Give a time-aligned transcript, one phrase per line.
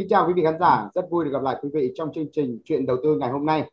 [0.00, 2.26] kính chào quý vị khán giả, rất vui được gặp lại quý vị trong chương
[2.32, 3.70] trình chuyện đầu tư ngày hôm nay.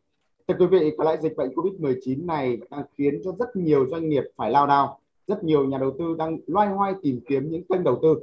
[0.48, 4.10] Thưa quý vị, có lẽ dịch bệnh Covid-19 này đang khiến cho rất nhiều doanh
[4.10, 7.64] nghiệp phải lao đao, rất nhiều nhà đầu tư đang loay hoay tìm kiếm những
[7.70, 8.20] kênh đầu tư.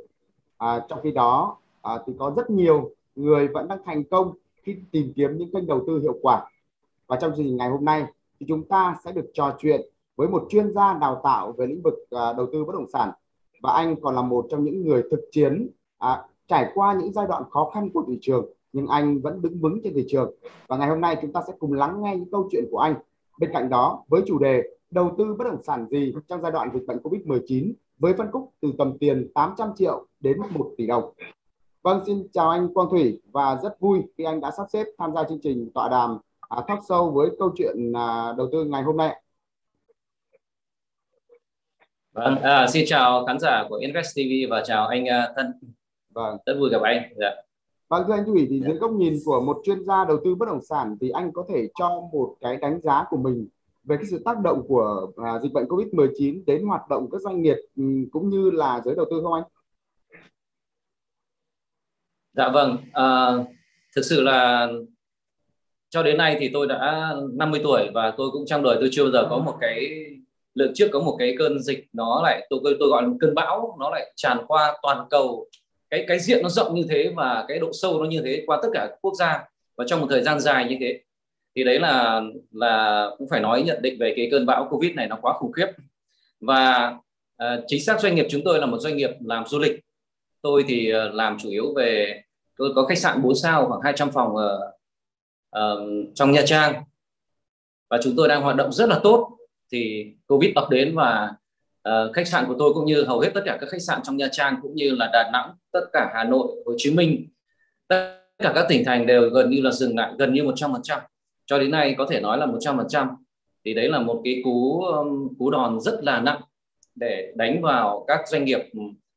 [0.58, 4.32] À, trong khi đó à, thì có rất nhiều người vẫn đang thành công
[4.62, 6.50] khi tìm kiếm những kênh đầu tư hiệu quả.
[7.06, 8.04] Và trong chương trình ngày hôm nay
[8.40, 9.80] thì chúng ta sẽ được trò chuyện
[10.16, 13.10] với một chuyên gia đào tạo về lĩnh vực à, đầu tư bất động sản
[13.62, 15.68] và anh còn là một trong những người thực chiến
[15.98, 19.60] à, trải qua những giai đoạn khó khăn của thị trường nhưng anh vẫn đứng
[19.60, 20.34] vững trên thị trường
[20.66, 22.94] và ngày hôm nay chúng ta sẽ cùng lắng nghe những câu chuyện của anh
[23.40, 26.70] bên cạnh đó với chủ đề đầu tư bất động sản gì trong giai đoạn
[26.74, 31.12] dịch bệnh Covid-19 với phân khúc từ tầm tiền 800 triệu đến 1 tỷ đồng.
[31.82, 35.14] Vâng, xin chào anh Quang Thủy và rất vui khi anh đã sắp xếp tham
[35.14, 38.82] gia chương trình tọa đàm à, thóc sâu với câu chuyện à, đầu tư ngày
[38.82, 39.22] hôm nay.
[42.12, 45.46] Vâng, à, xin chào khán giả của Invest TV và chào anh à, Thân
[46.14, 46.36] Vâng.
[46.46, 47.02] Rất vui gặp anh.
[47.20, 47.30] Dạ.
[47.88, 48.66] Vâng thưa anh Thủy thì dạ.
[48.68, 51.44] dưới góc nhìn của một chuyên gia đầu tư bất động sản thì anh có
[51.48, 53.48] thể cho một cái đánh giá của mình
[53.84, 57.42] về cái sự tác động của à, dịch bệnh Covid-19 đến hoạt động các doanh
[57.42, 59.44] nghiệp ừ, cũng như là giới đầu tư không anh?
[62.32, 63.32] Dạ vâng, à,
[63.96, 64.68] thực sự là
[65.88, 69.02] cho đến nay thì tôi đã 50 tuổi và tôi cũng trong đời tôi chưa
[69.02, 70.04] bao giờ có một cái
[70.54, 73.76] lượng trước có một cái cơn dịch nó lại tôi tôi gọi là cơn bão
[73.80, 75.48] nó lại tràn qua toàn cầu
[75.94, 78.58] cái cái diện nó rộng như thế và cái độ sâu nó như thế qua
[78.62, 79.44] tất cả quốc gia
[79.76, 81.00] và trong một thời gian dài như thế
[81.56, 85.06] thì đấy là là cũng phải nói nhận định về cái cơn bão covid này
[85.06, 85.66] nó quá khủng khiếp.
[86.40, 86.94] Và
[87.42, 89.80] uh, chính xác doanh nghiệp chúng tôi là một doanh nghiệp làm du lịch.
[90.42, 92.22] Tôi thì uh, làm chủ yếu về
[92.56, 94.72] tôi có khách sạn 4 sao khoảng 200 phòng ở
[95.58, 96.84] uh, trong Nha Trang.
[97.90, 99.30] Và chúng tôi đang hoạt động rất là tốt.
[99.72, 101.34] Thì covid ập đến và
[101.88, 104.16] uh, khách sạn của tôi cũng như hầu hết tất cả các khách sạn trong
[104.16, 107.28] Nha Trang cũng như là Đà Nẵng tất cả Hà Nội Hồ Chí Minh
[107.88, 111.00] tất cả các tỉnh thành đều gần như là dừng lại gần như 100%
[111.46, 113.08] cho đến nay có thể nói là 100%
[113.64, 114.84] thì đấy là một cái cú
[115.38, 116.40] cú đòn rất là nặng
[116.94, 118.60] để đánh vào các doanh nghiệp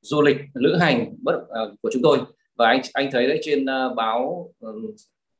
[0.01, 2.19] du lịch lữ hành bất uh, của chúng tôi.
[2.57, 4.95] Và anh anh thấy đấy trên uh, báo um,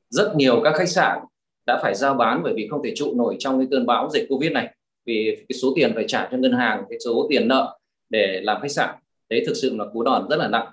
[0.10, 1.20] rất nhiều các khách sạn
[1.66, 4.26] đã phải giao bán bởi vì không thể trụ nổi trong cái cơn bão dịch
[4.30, 4.76] covid này
[5.08, 7.80] vì cái số tiền phải trả cho ngân hàng cái số tiền nợ
[8.10, 8.96] để làm khách sạn
[9.30, 10.68] đấy thực sự là cú đòn rất là nặng.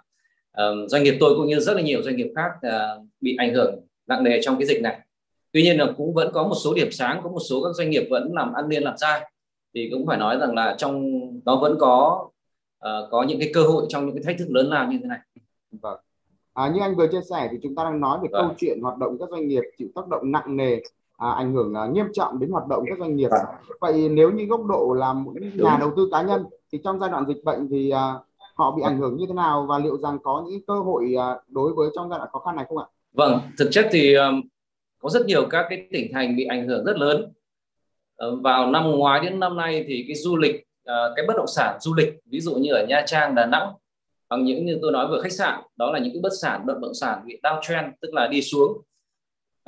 [0.63, 3.55] Uh, doanh nghiệp tôi cũng như rất là nhiều doanh nghiệp khác uh, bị ảnh
[3.55, 4.99] hưởng nặng nề trong cái dịch này.
[5.53, 7.91] Tuy nhiên là cũng vẫn có một số điểm sáng có một số các doanh
[7.91, 9.21] nghiệp vẫn làm ăn liên làm ra
[9.75, 12.29] thì cũng phải nói rằng là trong nó vẫn có
[12.87, 15.09] uh, có những cái cơ hội trong những cái thách thức lớn lao như thế
[15.09, 15.19] này.
[15.71, 16.01] Vâng.
[16.53, 18.43] À, như anh vừa chia sẻ thì chúng ta đang nói về vâng.
[18.43, 20.81] câu chuyện hoạt động các doanh nghiệp chịu tác động nặng nề
[21.25, 23.31] à, ảnh hưởng à, nghiêm trọng đến hoạt động các doanh nghiệp.
[23.81, 27.11] Vậy nếu như góc độ là một nhà đầu tư cá nhân thì trong giai
[27.11, 28.15] đoạn dịch bệnh thì à,
[28.55, 31.37] họ bị ảnh hưởng như thế nào và liệu rằng có những cơ hội à,
[31.49, 32.85] đối với trong giai đoạn khó khăn này không ạ?
[33.13, 34.43] Vâng, thực chất thì um,
[35.03, 37.33] có rất nhiều các cái tỉnh thành bị ảnh hưởng rất lớn.
[38.29, 41.47] Uh, vào năm ngoái đến năm nay thì cái du lịch, uh, cái bất động
[41.47, 43.73] sản du lịch, ví dụ như ở Nha Trang, Đà Nẵng,
[44.29, 46.79] bằng những như tôi nói vừa khách sạn, đó là những cái bất sản, bất
[46.83, 48.83] động sản bị downtrend, tức là đi xuống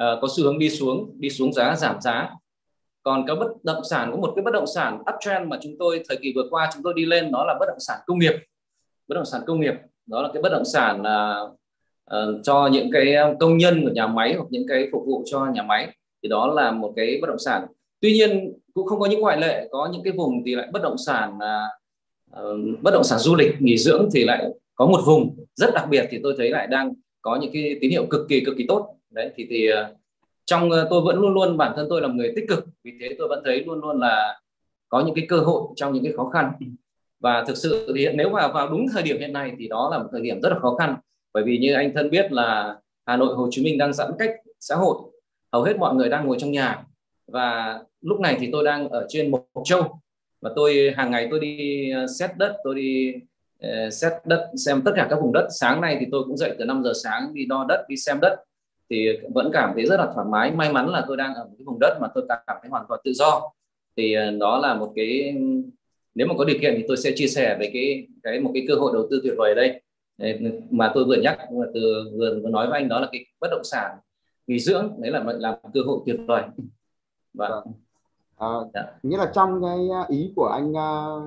[0.03, 2.31] uh, có xu hướng đi xuống đi xuống giá giảm giá.
[3.03, 6.03] Còn cái bất động sản có một cái bất động sản uptrend mà chúng tôi
[6.09, 8.33] thời kỳ vừa qua chúng tôi đi lên đó là bất động sản công nghiệp.
[9.09, 9.75] Bất động sản công nghiệp
[10.07, 11.51] đó là cái bất động sản uh,
[12.15, 15.47] uh, cho những cái công nhân của nhà máy hoặc những cái phục vụ cho
[15.47, 15.97] nhà máy.
[16.23, 17.67] Thì đó là một cái bất động sản.
[18.01, 20.83] Tuy nhiên cũng không có những ngoại lệ có những cái vùng thì lại bất
[20.83, 25.37] động sản uh, bất động sản du lịch nghỉ dưỡng thì lại có một vùng
[25.55, 26.93] rất đặc biệt thì tôi thấy lại đang
[27.23, 29.95] có những cái tín hiệu cực kỳ cực kỳ tốt đấy, thì thì ờ,
[30.45, 33.15] trong ờ, tôi vẫn luôn luôn, bản thân tôi là người tích cực, vì thế
[33.19, 34.41] tôi vẫn thấy luôn luôn là
[34.89, 36.53] có những cái cơ hội trong những cái khó khăn.
[37.21, 39.99] Và thực sự thì nếu mà vào đúng thời điểm hiện nay thì đó là
[39.99, 40.97] một thời điểm rất là khó khăn,
[41.33, 44.31] bởi vì như anh thân biết là Hà Nội, Hồ Chí Minh đang giãn cách
[44.61, 44.99] xã hội,
[45.53, 46.85] hầu hết mọi người đang ngồi trong nhà.
[47.27, 50.01] Và lúc này thì tôi đang ở trên Mộc Châu
[50.41, 53.15] và tôi hàng ngày tôi đi ờ, xét đất, tôi đi
[53.91, 55.49] xét đất, xem tất cả các vùng đất.
[55.61, 58.19] Sáng nay thì tôi cũng dậy từ 5 giờ sáng đi đo đất, đi xem
[58.21, 58.37] đất
[58.91, 60.51] thì vẫn cảm thấy rất là thoải mái.
[60.51, 62.85] May mắn là tôi đang ở một cái vùng đất mà tôi cảm thấy hoàn
[62.89, 63.53] toàn tự do.
[63.97, 65.35] Thì ờ, đó là một cái
[66.15, 68.65] nếu mà có điều kiện thì tôi sẽ chia sẻ về cái cái một cái
[68.69, 69.83] cơ hội đầu tư tuyệt vời ở đây.
[70.71, 71.39] Mà tôi vừa nhắc
[71.75, 73.97] từ vừa, vừa nói với anh đó là cái bất động sản
[74.47, 76.43] nghỉ dưỡng đấy là là cơ hội tuyệt vời.
[77.35, 77.65] Và vâng.
[78.37, 78.83] à, dạ.
[79.03, 79.79] nghĩa là trong cái
[80.09, 80.73] ý của anh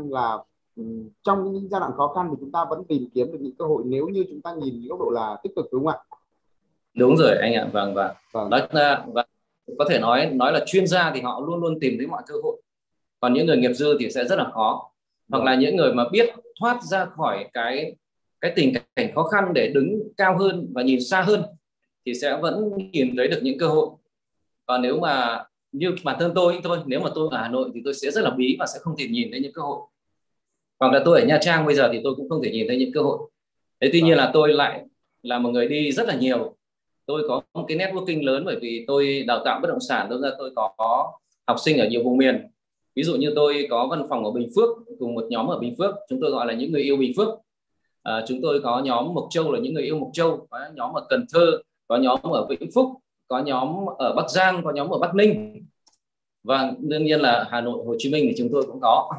[0.09, 0.37] là
[0.75, 0.83] ừ,
[1.23, 3.65] trong những giai đoạn khó khăn thì chúng ta vẫn tìm kiếm được những cơ
[3.65, 6.08] hội nếu như chúng ta nhìn góc độ là tích cực đúng không ạ
[6.99, 8.49] đúng rồi anh ạ vâng vâng, vâng.
[8.49, 8.61] nói
[9.13, 9.25] và
[9.77, 12.35] có thể nói nói là chuyên gia thì họ luôn luôn tìm thấy mọi cơ
[12.43, 12.61] hội.
[13.19, 14.91] Còn những người nghiệp dư thì sẽ rất là khó.
[15.29, 16.29] Hoặc là những người mà biết
[16.59, 17.95] thoát ra khỏi cái
[18.41, 21.43] cái tình cảnh khó khăn để đứng cao hơn và nhìn xa hơn
[22.05, 23.89] thì sẽ vẫn nhìn thấy được những cơ hội.
[24.65, 27.81] Còn nếu mà như bản thân tôi thôi nếu mà tôi ở Hà Nội thì
[27.85, 29.79] tôi sẽ rất là bí và sẽ không thể nhìn thấy những cơ hội.
[30.79, 32.77] Hoặc là tôi ở Nha Trang bây giờ thì tôi cũng không thể nhìn thấy
[32.77, 33.19] những cơ hội.
[33.81, 34.85] Thế tuy nhiên là tôi lại
[35.23, 36.55] là một người đi rất là nhiều
[37.09, 40.19] tôi có một cái networking lớn bởi vì tôi đào tạo bất động sản tôi
[40.21, 41.11] ra tôi có
[41.47, 42.47] học sinh ở nhiều vùng miền.
[42.95, 44.69] Ví dụ như tôi có văn phòng ở Bình Phước
[44.99, 47.27] cùng một nhóm ở Bình Phước chúng tôi gọi là những người yêu Bình Phước.
[48.03, 50.93] À, chúng tôi có nhóm Mộc Châu là những người yêu Mộc Châu có nhóm
[50.93, 52.91] ở Cần Thơ có nhóm ở Vĩnh Phúc
[53.27, 55.63] có nhóm ở Bắc Giang có nhóm ở Bắc Ninh.
[56.43, 59.11] Và đương nhiên là Hà Nội Hồ Chí Minh thì chúng tôi cũng có.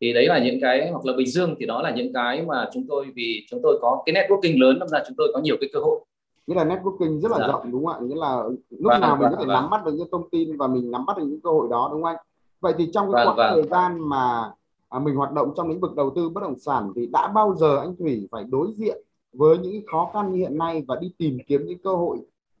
[0.00, 2.68] Thì đấy là những cái hoặc là Bình Dương thì đó là những cái mà
[2.72, 5.56] chúng tôi vì chúng tôi có cái networking lớn nên ra chúng tôi có nhiều
[5.60, 6.00] cái cơ hội
[6.46, 7.46] nghĩa là networking rất là dạ.
[7.46, 9.54] rộng đúng không ạ nghĩa là lúc và, nào mình và, có thể và.
[9.54, 11.88] nắm bắt được những thông tin và mình nắm bắt được những cơ hội đó
[11.92, 12.16] đúng không anh
[12.60, 14.52] vậy thì trong cái khoảng thời gian mà
[14.88, 17.54] à, mình hoạt động trong lĩnh vực đầu tư bất động sản thì đã bao
[17.54, 19.02] giờ anh Thủy phải đối diện
[19.32, 22.18] với những khó khăn như hiện nay và đi tìm kiếm những cơ hội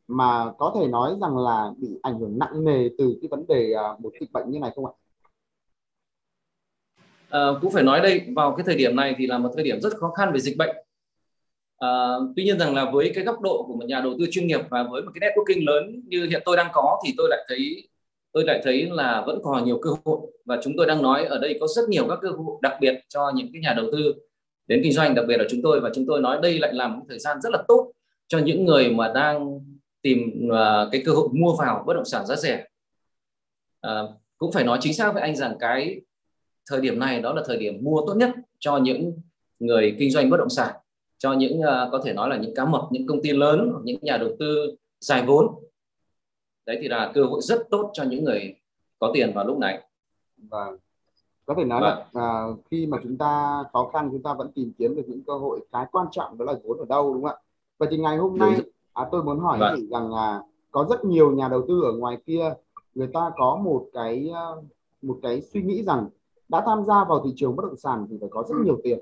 [0.08, 3.72] mà có thể nói rằng là bị ảnh hưởng nặng nề từ cái vấn đề
[3.72, 4.92] à, một dịch bệnh như này không ạ?
[7.30, 9.80] À, cũng phải nói đây vào cái thời điểm này thì là một thời điểm
[9.80, 10.76] rất khó khăn về dịch bệnh.
[11.82, 11.88] À,
[12.36, 14.60] tuy nhiên rằng là với cái góc độ của một nhà đầu tư chuyên nghiệp
[14.70, 17.88] và với một cái networking lớn như hiện tôi đang có thì tôi lại thấy
[18.32, 20.18] tôi lại thấy là vẫn còn nhiều cơ hội.
[20.44, 22.94] Và chúng tôi đang nói ở đây có rất nhiều các cơ hội đặc biệt
[23.08, 24.14] cho những cái nhà đầu tư
[24.66, 25.80] đến kinh doanh đặc biệt là chúng tôi.
[25.80, 27.92] Và chúng tôi nói đây lại là một thời gian rất là tốt
[28.28, 29.60] cho những người mà đang
[30.02, 32.66] tìm uh, cái cơ hội mua vào bất động sản giá rẻ.
[33.86, 36.00] Uh, cũng phải nói chính xác với anh rằng cái
[36.70, 39.12] thời điểm này đó là thời điểm mua tốt nhất cho những
[39.58, 40.74] người kinh doanh bất động sản
[41.22, 43.98] cho những uh, có thể nói là những cá mập những công ty lớn những
[44.02, 45.54] nhà đầu tư dài vốn.
[46.66, 48.54] Đấy thì là cơ hội rất tốt cho những người
[48.98, 49.82] có tiền vào lúc này.
[50.36, 50.76] Vâng.
[51.46, 51.98] Có thể nói vâng.
[52.12, 55.22] là à, khi mà chúng ta khó khăn chúng ta vẫn tìm kiếm được những
[55.26, 57.42] cơ hội cái quan trọng đó là vốn ở đâu đúng không ạ?
[57.78, 58.54] Vậy thì ngày hôm nay
[58.92, 59.88] à, tôi muốn hỏi vâng.
[59.90, 62.54] rằng là có rất nhiều nhà đầu tư ở ngoài kia
[62.94, 64.62] người ta có một cái ờ,
[65.02, 66.08] một cái suy nghĩ rằng
[66.48, 68.98] đã tham gia vào thị trường bất động sản thì phải có rất nhiều tiền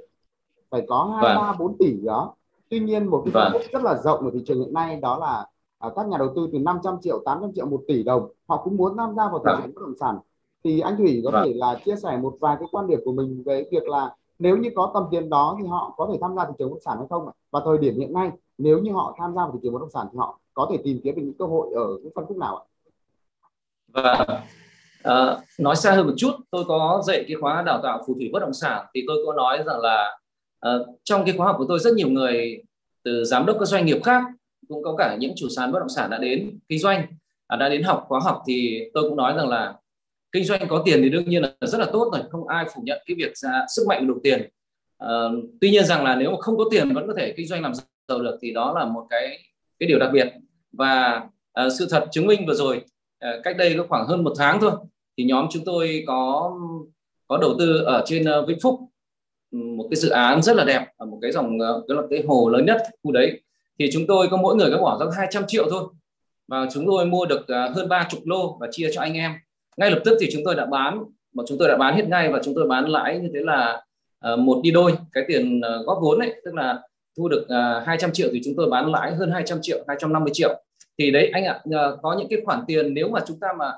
[0.71, 1.37] phải có hai vâng.
[1.37, 2.35] ba bốn tỷ đó
[2.69, 3.63] tuy nhiên một cái phân vâng.
[3.73, 5.47] rất là rộng ở thị trường hiện nay đó là
[5.79, 8.77] à, các nhà đầu tư từ 500 triệu 800 triệu một tỷ đồng họ cũng
[8.77, 9.61] muốn tham gia vào thị vâng.
[9.63, 10.19] trường bất động sản
[10.65, 13.43] thì anh Thủy có thể là chia sẻ một vài cái quan điểm của mình
[13.47, 16.45] về việc là nếu như có tầm tiền đó thì họ có thể tham gia
[16.45, 19.15] thị trường bất động sản hay không và thời điểm hiện nay nếu như họ
[19.19, 21.23] tham gia vào thị trường bất động sản thì họ có thể tìm kiếm được
[21.25, 22.65] những cơ hội ở những phân khúc nào ạ?
[23.93, 24.27] Và
[25.03, 28.31] à, nói xa hơn một chút, tôi có dạy cái khóa đào tạo phù thủy
[28.33, 30.20] bất động sản thì tôi có nói rằng là
[30.61, 32.63] Ờ, trong cái khóa học của tôi rất nhiều người
[33.03, 34.23] từ giám đốc các doanh nghiệp khác
[34.69, 37.07] cũng có cả những chủ sàn bất động sản đã đến kinh doanh
[37.47, 39.75] à, đã đến học khóa học thì tôi cũng nói rằng là
[40.33, 42.83] kinh doanh có tiền thì đương nhiên là rất là tốt rồi không ai phủ
[42.85, 44.49] nhận cái việc ra sức mạnh đủ tiền.
[44.99, 45.09] À,
[45.61, 47.73] tuy nhiên rằng là nếu mà không có tiền vẫn có thể kinh doanh làm
[48.09, 49.39] giàu được thì đó là một cái
[49.79, 50.33] cái điều đặc biệt.
[50.73, 51.23] Và
[51.53, 52.85] à, sự thật chứng minh vừa rồi
[53.19, 54.73] à, cách đây có khoảng hơn một tháng thôi
[55.17, 56.53] thì nhóm chúng tôi có
[57.27, 58.81] có đầu tư ở trên uh, Vĩnh Phúc
[59.51, 62.23] một cái dự án rất là đẹp ở một cái dòng ờ, cái là cái
[62.27, 63.41] hồ lớn nhất khu đấy.
[63.79, 65.85] Thì chúng tôi có mỗi người có bỏ ra 200 triệu thôi.
[66.49, 69.33] Và chúng tôi mua được ờ, hơn ba chục lô và chia cho anh em.
[69.77, 72.33] Ngay lập tức thì chúng tôi đã bán mà chúng tôi đã bán hết ngay
[72.33, 73.83] và chúng tôi bán lãi như thế là
[74.19, 74.93] ờ, một đi đôi.
[75.13, 76.79] Cái tiền góp vốn ấy, tức là
[77.17, 77.47] thu được
[77.87, 80.63] 200 triệu thì chúng tôi bán lãi hơn 200 triệu 250 triệu.
[80.99, 81.61] Thì đấy, anh ạ
[82.03, 83.73] có những cái khoản tiền nếu mà chúng ta mà,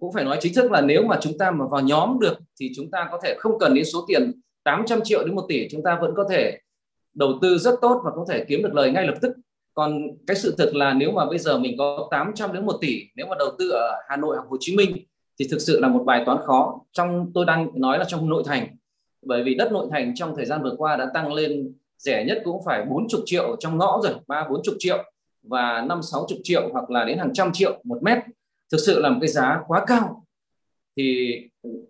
[0.00, 2.70] cũng phải nói chính thức là nếu mà chúng ta mà vào nhóm được thì
[2.76, 4.32] chúng ta có thể không cần đến số tiền
[4.68, 6.58] 800 triệu đến 1 tỷ, chúng ta vẫn có thể
[7.14, 9.32] đầu tư rất tốt và có thể kiếm được lời ngay lập tức.
[9.74, 13.02] Còn cái sự thực là nếu mà bây giờ mình có 800 đến 1 tỷ,
[13.16, 14.96] nếu mà đầu tư ở Hà Nội hoặc Hồ Chí Minh
[15.38, 16.80] thì thực sự là một bài toán khó.
[16.92, 18.66] Trong, tôi đang nói là trong nội thành,
[19.22, 22.42] bởi vì đất nội thành trong thời gian vừa qua đã tăng lên rẻ nhất
[22.44, 25.04] cũng phải 40 triệu trong ngõ rồi, ba bốn chục triệu
[25.42, 28.18] và năm sáu chục triệu hoặc là đến hàng trăm triệu một mét.
[28.72, 30.24] Thực sự là một cái giá quá cao
[30.98, 31.40] thì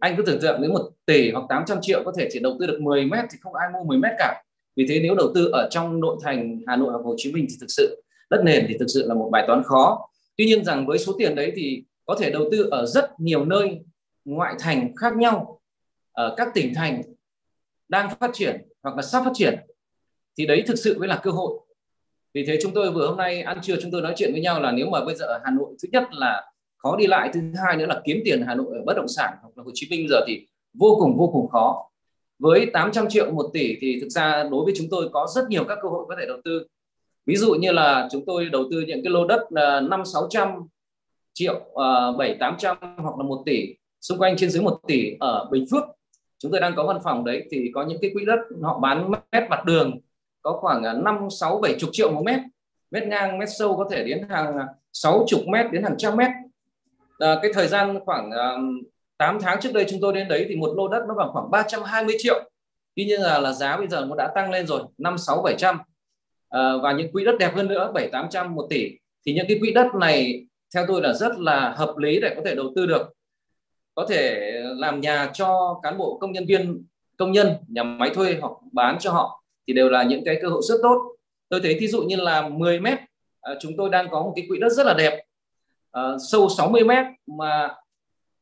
[0.01, 2.67] anh cứ tưởng tượng nếu một tỷ hoặc 800 triệu có thể chỉ đầu tư
[2.67, 4.43] được 10 mét thì không ai mua 10 mét cả.
[4.77, 7.47] Vì thế nếu đầu tư ở trong nội thành Hà Nội hoặc Hồ Chí Minh
[7.49, 10.09] thì thực sự đất nền thì thực sự là một bài toán khó.
[10.37, 13.45] Tuy nhiên rằng với số tiền đấy thì có thể đầu tư ở rất nhiều
[13.45, 13.81] nơi
[14.25, 15.61] ngoại thành khác nhau,
[16.13, 17.03] ở các tỉnh thành
[17.89, 19.55] đang phát triển hoặc là sắp phát triển
[20.39, 21.59] thì đấy thực sự mới là cơ hội.
[22.35, 24.61] Vì thế chúng tôi vừa hôm nay ăn trưa chúng tôi nói chuyện với nhau
[24.61, 26.48] là nếu mà bây giờ ở Hà Nội, thứ nhất là
[26.79, 27.31] khó đi lại.
[27.33, 29.71] Thứ hai nữa là kiếm tiền Hà Nội ở bất động sản hoặc là Hồ
[29.75, 31.89] Chí Minh giờ thì vô cùng vô cùng khó.
[32.39, 35.65] Với 800 triệu một tỷ thì thực ra đối với chúng tôi có rất nhiều
[35.65, 36.67] các cơ hội có thể đầu tư.
[37.27, 40.27] Ví dụ như là chúng tôi đầu tư những cái lô đất là năm sáu
[40.31, 40.49] trăm
[41.33, 43.75] triệu à, bảy tám trăm hoặc là một tỷ.
[44.01, 45.85] Xung quanh trên dưới một tỷ ở Bình Phước.
[46.39, 49.11] Chúng tôi đang có văn phòng đấy thì có những cái quỹ đất họ bán
[49.11, 49.99] mét mặt đường
[50.43, 52.41] có khoảng 5 6 7 chục triệu một mét.
[52.91, 56.31] Mét ngang, mét sâu có thể đến hàng à, 60 mét đến hàng trăm mét
[57.19, 58.57] à, cái thời gian khoảng à,
[59.19, 61.51] 8 tháng trước đây chúng tôi đến đấy thì một lô đất nó vào khoảng
[61.51, 62.51] 320 triệu.
[62.97, 65.79] Tuy nhiên là, là giá bây giờ nó đã tăng lên rồi 5 6 700
[66.49, 68.91] à, và những quỹ đất đẹp hơn nữa 7 800 1 tỷ.
[69.27, 72.43] Thì những cái quỹ đất này theo tôi là rất là hợp lý để có
[72.45, 73.15] thể đầu tư được.
[73.95, 76.85] Có thể làm nhà cho cán bộ công nhân viên
[77.17, 80.49] công nhân nhà máy thuê hoặc bán cho họ thì đều là những cái cơ
[80.49, 81.17] hội rất tốt.
[81.49, 82.99] Tôi thấy thí dụ như là 10 mét
[83.41, 85.25] à, chúng tôi đang có một cái quỹ đất rất là đẹp
[85.93, 87.75] à, sâu 60 mét mà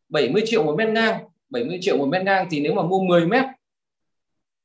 [0.09, 1.25] 70 triệu một mét ngang.
[1.51, 3.45] 70 triệu một mét ngang thì nếu mà mua 10 mét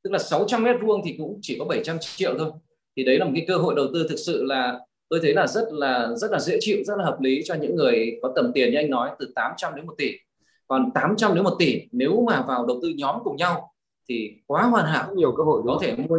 [0.03, 2.51] tức là 600 mét vuông thì cũng chỉ có 700 triệu thôi.
[2.95, 5.47] Thì đấy là một cái cơ hội đầu tư thực sự là tôi thấy là
[5.47, 8.51] rất là rất là dễ chịu rất là hợp lý cho những người có tầm
[8.53, 10.11] tiền như anh nói từ 800 đến 1 tỷ.
[10.67, 13.73] Còn 800 đến 1 tỷ nếu mà vào đầu tư nhóm cùng nhau
[14.09, 15.15] thì quá hoàn hảo.
[15.15, 16.17] Nhiều cơ hội có thể mua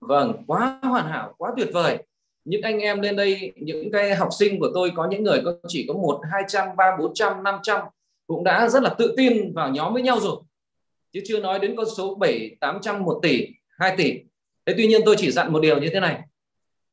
[0.00, 1.98] vâng quá hoàn hảo quá tuyệt vời
[2.44, 5.54] những anh em lên đây những cái học sinh của tôi có những người có
[5.68, 7.80] chỉ có một hai trăm ba bốn trăm năm trăm
[8.26, 10.36] cũng đã rất là tự tin vào nhóm với nhau rồi.
[11.12, 13.46] Chứ chưa nói đến con số 7 800 1 tỷ
[13.78, 14.12] 2 tỷ.
[14.66, 16.20] Thế tuy nhiên tôi chỉ dặn một điều như thế này.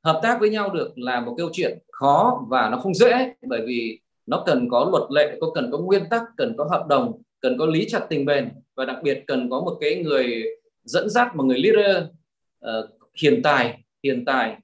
[0.04, 3.62] Hợp tác với nhau được là một câu chuyện khó và nó không dễ bởi
[3.66, 7.22] vì nó cần có luật lệ có cần có nguyên tắc cần có hợp đồng
[7.42, 10.44] cần có lý chặt tình bền và đặc biệt cần có một cái người
[10.84, 12.04] dẫn dắt một người leader
[12.66, 12.90] uh,
[13.22, 14.58] hiền tài hiền tài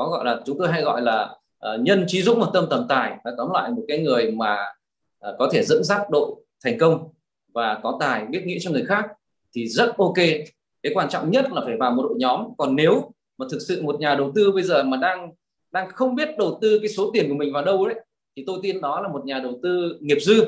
[0.00, 1.36] có gọi là chúng tôi hay gọi là
[1.74, 3.16] uh, nhân trí dũng và tâm tầm tài.
[3.24, 4.56] Và tóm lại một cái người mà
[5.28, 7.08] uh, có thể dẫn dắt đội thành công
[7.54, 9.06] và có tài biết nghĩ cho người khác
[9.54, 10.16] thì rất ok.
[10.82, 12.44] Cái quan trọng nhất là phải vào một đội nhóm.
[12.58, 15.32] Còn nếu mà thực sự một nhà đầu tư bây giờ mà đang
[15.72, 17.96] đang không biết đầu tư cái số tiền của mình vào đâu đấy
[18.36, 20.44] thì tôi tin đó là một nhà đầu tư nghiệp dư.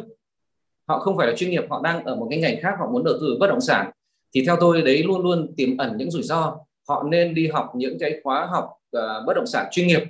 [0.89, 3.05] Họ không phải là chuyên nghiệp họ đang ở một cái ngành khác họ muốn
[3.05, 3.91] đầu tư bất động sản.
[4.35, 6.57] Thì theo tôi đấy luôn luôn tiềm ẩn những rủi ro.
[6.89, 10.03] Họ nên đi học những cái khóa học uh, bất động sản chuyên nghiệp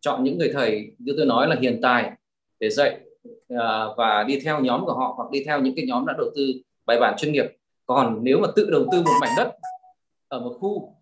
[0.00, 2.12] chọn những người thầy như tôi nói là hiền tài
[2.60, 3.00] để dạy
[3.54, 3.58] uh,
[3.96, 6.52] và đi theo nhóm của họ hoặc đi theo những cái nhóm đã đầu tư
[6.86, 7.44] bài bản chuyên nghiệp.
[7.86, 9.52] Còn nếu mà tự đầu tư một mảnh đất
[10.28, 10.94] ở một khu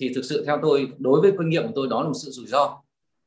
[0.00, 2.30] thì thực sự theo tôi đối với kinh nghiệm của tôi đó là một sự
[2.30, 2.82] rủi ro.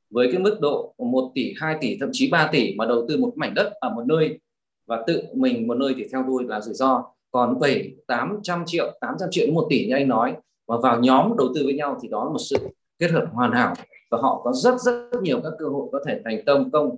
[0.09, 3.17] Với cái mức độ 1 tỷ 2 tỷ thậm chí 3 tỷ mà đầu tư
[3.17, 4.39] một mảnh đất ở một nơi
[4.85, 7.03] và tự mình một nơi thì theo tôi là rủi ro.
[7.31, 10.33] Còn 7 800 triệu 800 triệu đến 1 tỷ như anh nói
[10.67, 12.57] và vào nhóm đầu tư với nhau thì đó là một sự
[13.03, 13.73] kết hợp hoàn hảo
[14.11, 16.95] và họ có rất rất nhiều các cơ hội có thể thành công công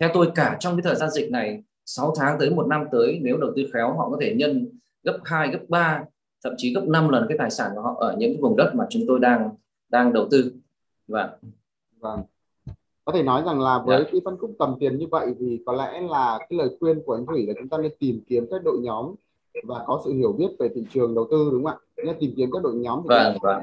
[0.00, 3.18] theo tôi cả trong cái thời gian dịch này 6 tháng tới một năm tới
[3.22, 4.68] nếu đầu tư khéo họ có thể nhân
[5.02, 6.04] gấp 2 gấp 3
[6.44, 8.86] thậm chí gấp 5 lần cái tài sản của họ ở những vùng đất mà
[8.90, 9.50] chúng tôi đang
[9.88, 10.52] đang đầu tư
[11.08, 11.30] và
[12.00, 12.20] vâng
[13.08, 14.06] có thể nói rằng là với yeah.
[14.06, 14.10] Dạ.
[14.12, 17.14] cái phân khúc tầm tiền như vậy thì có lẽ là cái lời khuyên của
[17.14, 19.14] anh Thủy là chúng ta nên tìm kiếm các đội nhóm
[19.64, 22.02] và có sự hiểu biết về thị trường đầu tư đúng không ạ?
[22.04, 23.62] Nên tìm kiếm các đội nhóm thì vâng, vâng.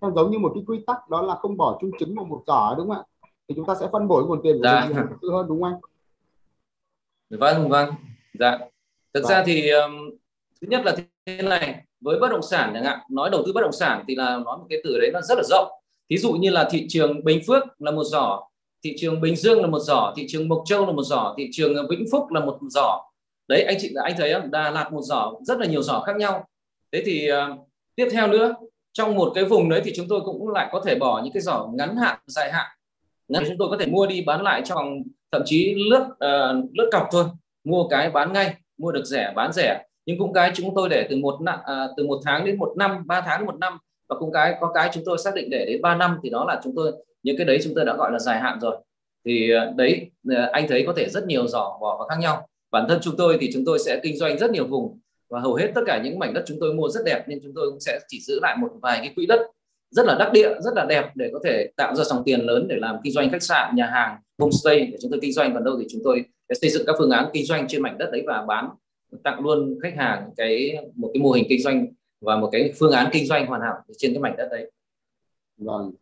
[0.00, 2.42] Nó giống như một cái quy tắc đó là không bỏ chung trứng vào một
[2.46, 3.02] giỏ đúng không ạ?
[3.48, 4.86] Thì chúng ta sẽ phân bổ nguồn tiền của dạ.
[4.88, 5.80] mình tư hơn đúng không anh?
[7.40, 7.94] Vâng vâng.
[8.38, 8.58] Dạ.
[9.14, 9.30] Thực vâng.
[9.30, 10.10] ra thì um,
[10.60, 13.60] thứ nhất là thế này, với bất động sản chẳng hạn, nói đầu tư bất
[13.60, 15.68] động sản thì là nói một cái từ đấy nó rất là rộng.
[16.10, 18.42] Thí dụ như là thị trường Bình Phước là một giỏ,
[18.84, 21.48] thị trường Bình Dương là một giỏ, thị trường Mộc Châu là một giỏ, thị
[21.52, 23.00] trường Vĩnh Phúc là một giỏ.
[23.48, 24.50] Đấy anh chị anh thấy không?
[24.50, 26.44] Đà Lạt một giỏ, rất là nhiều giỏ khác nhau.
[26.92, 28.54] Thế thì uh, tiếp theo nữa,
[28.92, 31.40] trong một cái vùng đấy thì chúng tôi cũng lại có thể bỏ những cái
[31.40, 32.66] giỏ ngắn hạn, dài hạn.
[33.28, 36.88] Ngắn chúng tôi có thể mua đi bán lại trong thậm chí lướt uh, lướt
[36.92, 37.24] cọc thôi,
[37.64, 39.84] mua cái bán ngay, mua được rẻ bán rẻ.
[40.06, 43.06] Nhưng cũng cái chúng tôi để từ một uh, từ một tháng đến một năm,
[43.06, 43.78] ba tháng đến một năm.
[44.10, 46.44] Và cũng cái có cái chúng tôi xác định để đến 3 năm thì đó
[46.44, 46.92] là chúng tôi
[47.22, 48.76] những cái đấy chúng tôi đã gọi là dài hạn rồi.
[49.24, 52.46] Thì uh, đấy uh, anh thấy có thể rất nhiều giỏ vỏ và khác nhau.
[52.70, 54.98] Bản thân chúng tôi thì chúng tôi sẽ kinh doanh rất nhiều vùng
[55.30, 57.52] và hầu hết tất cả những mảnh đất chúng tôi mua rất đẹp nên chúng
[57.54, 59.40] tôi cũng sẽ chỉ giữ lại một vài cái quỹ đất
[59.90, 62.66] rất là đắc địa rất là đẹp để có thể tạo ra dòng tiền lớn
[62.68, 65.64] để làm kinh doanh khách sạn nhà hàng homestay để chúng tôi kinh doanh còn
[65.64, 68.08] đâu thì chúng tôi sẽ xây dựng các phương án kinh doanh trên mảnh đất
[68.12, 68.70] đấy và bán
[69.24, 71.86] tặng luôn khách hàng cái một cái mô hình kinh doanh
[72.20, 74.70] và một cái phương án kinh doanh hoàn hảo trên cái mảnh đất đấy
[75.58, 75.92] vâng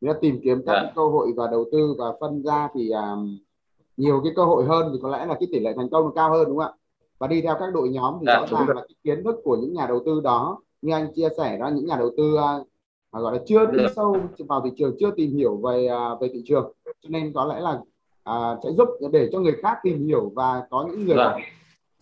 [0.00, 0.72] nếu tìm kiếm các.
[0.72, 0.92] Dạ.
[0.96, 3.38] cơ hội và đầu tư và phân ra thì um,
[3.96, 6.32] nhiều cái cơ hội hơn thì có lẽ là cái tỷ lệ thành công cao
[6.32, 6.83] hơn đúng không ạ
[7.18, 9.56] và đi theo các đội nhóm thì dạ, rõ ràng là cái kiến thức của
[9.56, 12.66] những nhà đầu tư đó như anh chia sẻ đó những nhà đầu tư uh,
[13.12, 16.42] gọi là chưa đi sâu vào thị trường chưa tìm hiểu về uh, về thị
[16.44, 17.72] trường cho nên có lẽ là
[18.30, 21.16] uh, sẽ giúp để cho người khác tìm hiểu và có những người.
[21.16, 21.36] Dạ.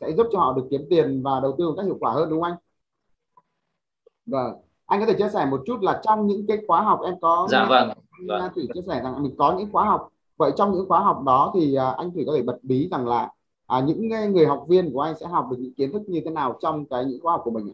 [0.00, 2.31] sẽ giúp cho họ được kiếm tiền và đầu tư một cách hiệu quả hơn
[2.31, 2.59] đúng không anh?
[4.26, 4.54] Vâng
[4.92, 7.49] anh có thể chia sẻ một chút là trong những cái khóa học em có
[7.50, 7.90] dạ vâng,
[8.28, 8.52] vâng.
[8.54, 11.52] thủy chia sẻ rằng mình có những khóa học vậy trong những khóa học đó
[11.54, 13.31] thì à, anh thủy có thể bật bí rằng là
[13.73, 16.31] à, những người học viên của anh sẽ học được những kiến thức như thế
[16.31, 17.73] nào trong cái những khóa học của mình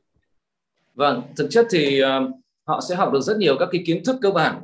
[0.95, 2.09] vâng thực chất thì uh,
[2.67, 4.61] họ sẽ học được rất nhiều các cái kiến thức cơ bản.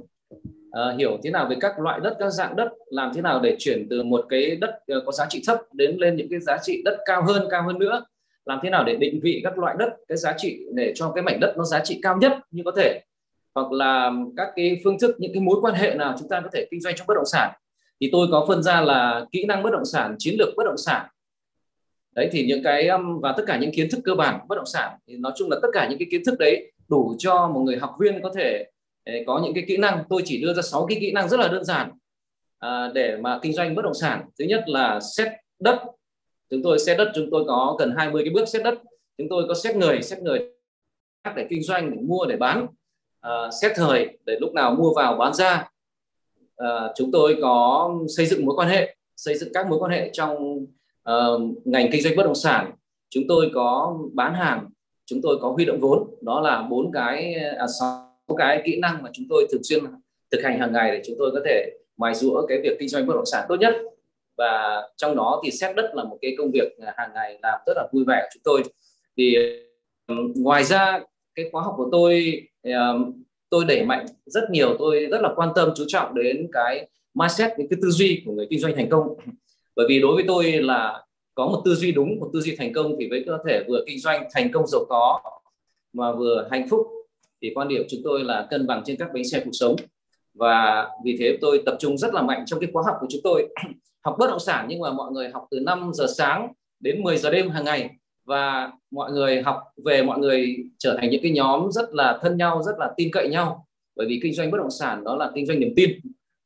[0.68, 3.56] Uh, hiểu thế nào về các loại đất các dạng đất làm thế nào để
[3.58, 6.58] chuyển từ một cái đất uh, có giá trị thấp đến lên những cái giá
[6.62, 8.04] trị đất cao hơn cao hơn nữa.
[8.44, 11.22] Làm thế nào để định vị các loại đất cái giá trị để cho cái
[11.22, 13.00] mảnh đất nó giá trị cao nhất như có thể.
[13.54, 16.48] Hoặc là các cái phương thức những cái mối quan hệ nào chúng ta có
[16.52, 17.52] thể kinh doanh trong bất động sản.
[18.00, 20.78] Thì tôi có phân ra là kỹ năng bất động sản chiến lược bất động
[20.78, 21.06] sản
[22.14, 22.88] đấy thì những cái
[23.23, 25.59] và tất cả những kiến thức cơ bản bất động sản thì nói chung là
[25.62, 28.64] tất cả những cái kiến thức đấy đủ cho một người học viên có thể
[29.04, 30.04] ờ, có những cái kỹ năng.
[30.09, 31.90] Tôi chỉ đưa ra 6 cái kỹ năng rất là đơn giản
[32.59, 34.25] à, để mà kinh doanh bất động sản.
[34.38, 35.28] Thứ nhất là xét
[35.59, 35.83] đất.
[36.50, 38.75] Chúng tôi xét đất chúng tôi có cần 20 cái bước xét đất.
[39.18, 40.40] Chúng tôi có xét người xét người
[41.37, 42.66] để kinh doanh để mua để bán
[43.21, 43.30] à,
[43.62, 45.68] xét thời để lúc nào mua vào bán ra.
[46.56, 50.11] À, chúng tôi có xây dựng mối quan hệ xây dựng các mối quan hệ
[50.12, 50.66] trong
[51.11, 52.73] uh, ngành kinh doanh bất động sản
[53.11, 54.70] chúng tôi có bán hàng
[55.06, 56.14] chúng tôi có huy động vốn.
[56.20, 59.84] Đó là bốn cái à, sáu cái kỹ năng mà chúng tôi thường xuyên
[60.30, 63.06] thực hành hàng ngày để chúng tôi có thể mài rũa cái việc kinh doanh
[63.06, 63.75] bất động sản tốt nhất.
[64.37, 67.61] Và trong đó thì xét đất là một cái công việc à, hàng ngày làm
[67.66, 68.62] rất là vui vẻ của chúng tôi.
[69.16, 69.37] Thì
[70.37, 71.00] ngoài ra
[71.34, 72.42] cái khóa học của tôi
[73.50, 77.58] tôi đẩy mạnh rất nhiều tôi rất là quan tâm chú trọng đến cái mindset
[77.58, 79.14] những cái tư duy của người kinh doanh thành công
[79.76, 81.04] bởi vì đối với tôi là
[81.34, 83.84] có một tư duy đúng, một tư duy thành công thì mới có thể vừa
[83.86, 85.20] kinh doanh thành công giàu có
[85.92, 86.86] mà vừa hạnh phúc.
[87.42, 89.76] Thì quan điểm chúng tôi là cân bằng trên các bánh xe cuộc sống.
[90.34, 93.20] Và vì thế tôi tập trung rất là mạnh trong cái khóa học của chúng
[93.24, 93.48] tôi.
[94.04, 97.16] Học bất động sản nhưng mà mọi người học từ 5 giờ sáng đến 10
[97.16, 97.90] giờ đêm hàng ngày.
[98.24, 102.36] Và mọi người học về mọi người trở thành những cái nhóm rất là thân
[102.36, 103.66] nhau, rất là tin cậy nhau.
[103.96, 105.90] Bởi vì kinh doanh bất động sản đó là kinh doanh niềm tin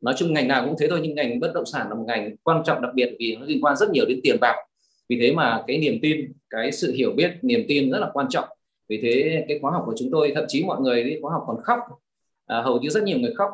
[0.01, 2.37] nói chung ngành nào cũng thế thôi nhưng ngành bất động sản là một ngành
[2.43, 4.57] quan trọng đặc biệt vì nó liên quan rất nhiều đến tiền bạc.
[5.09, 8.27] Vì thế mà cái niềm tin cái sự hiểu biết niềm tin rất là quan
[8.31, 8.49] trọng.
[8.89, 11.43] Vì thế cái khóa học của chúng tôi thậm chí mọi người đi khóa học
[11.47, 11.79] còn khóc.
[12.47, 13.51] À, hầu như rất nhiều người khóc.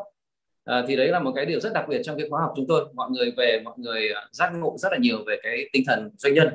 [0.64, 2.66] À, thì đấy là một cái điều rất đặc biệt trong cái khóa học chúng
[2.66, 2.84] tôi.
[2.94, 6.10] Mọi người về mọi người à, giác ngộ rất là nhiều về cái tinh thần
[6.18, 6.48] doanh nhân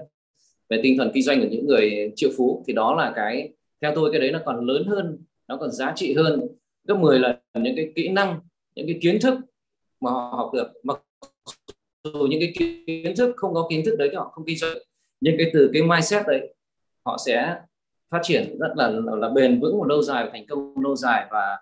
[0.70, 2.64] về tinh thần kinh doanh của những người triệu phú.
[2.68, 3.50] Thì đó là cái
[3.82, 6.48] theo tôi cái đấy nó còn lớn hơn nó còn giá trị hơn.
[6.84, 8.40] Gấp 10 lần những cái kỹ năng
[8.76, 9.36] những cái kiến thức
[10.02, 11.02] mà họ học được mặc
[12.04, 12.54] dù những cái
[12.88, 14.78] kiến thức không có kiến thức đấy thì họ không kinh doanh
[15.22, 16.54] nhưng cái từ cái mindset đấy
[17.06, 17.56] họ sẽ
[18.10, 20.96] phát triển rất là là, là bền vững và lâu dài và thành công lâu
[20.96, 21.58] dài và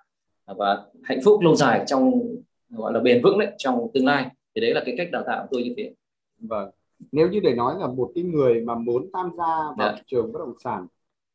[0.57, 2.21] và hạnh phúc lâu dài trong
[2.69, 5.41] gọi là bền vững đấy trong tương lai thì đấy là cái cách đào tạo
[5.41, 5.93] của tôi như thế
[6.39, 6.69] vâng
[7.11, 9.75] nếu như để nói là một cái người mà muốn tham gia vào.
[9.77, 9.93] Dạ.
[9.95, 10.87] thị trường bất động sản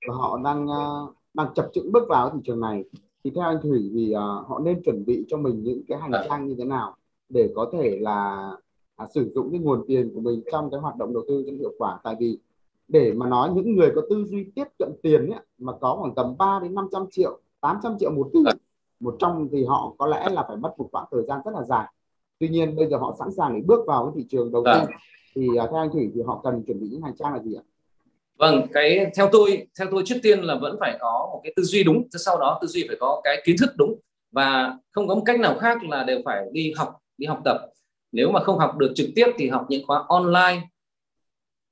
[0.09, 2.85] và họ đang uh, đang chập chững bước vào thị trường này
[3.25, 6.11] thì theo anh Thủy thì uh, họ nên chuẩn bị cho mình những cái hành
[6.13, 6.25] dạ.
[6.29, 6.97] trang như thế nào
[7.29, 8.51] để có thể là
[9.03, 11.53] uh, sử dụng cái nguồn tiền của mình trong cái hoạt động đầu tư cho
[11.53, 12.39] hiệu quả tại vì
[12.89, 16.15] để mà nói những người có tư duy tiết kiệm tiền ấy, mà có khoảng
[16.15, 18.53] tầm 3 đến 500 triệu 800 triệu một tỷ dạ.
[19.01, 21.63] một trong thì họ có lẽ là phải mất một quãng thời gian rất là
[21.63, 21.87] dài
[22.39, 24.93] tuy nhiên bây giờ họ sẵn sàng để bước vào cái thị trường đầu tư
[25.35, 27.55] thì uh, theo anh Thủy thì họ cần chuẩn bị những hành trang là gì
[27.55, 27.63] ạ?
[28.43, 31.63] Vâng, cái theo tôi theo tôi trước tiên là vẫn phải có một cái tư
[31.63, 34.01] duy đúng, sau đó tư duy phải có cái kiến thức đúng
[34.33, 37.61] và không có một cách nào khác là đều phải đi học đi học tập.
[38.13, 40.61] Nếu mà không học được trực tiếp thì học những khóa online.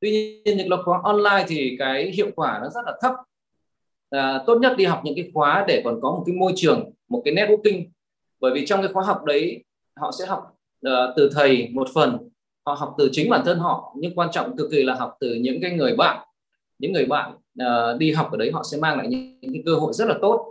[0.01, 0.11] Tuy
[0.45, 3.15] nhiên những khóa online thì cái hiệu quả nó rất là thấp.
[4.11, 6.93] À, tốt nhất đi học những cái khóa để còn có một cái môi trường,
[7.09, 7.85] một cái networking.
[8.41, 9.65] Bởi vì trong cái khóa học đấy
[9.97, 10.57] họ sẽ học
[10.87, 12.29] uh, từ thầy một phần
[12.67, 15.35] họ học từ chính bản thân họ nhưng quan trọng cực kỳ là học từ
[15.35, 16.27] những cái người bạn
[16.81, 19.63] những người bạn uh, đi học ở đấy họ sẽ mang lại những, những cái
[19.67, 20.47] cơ hội rất là tốt.